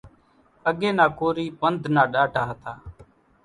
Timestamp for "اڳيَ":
0.69-0.89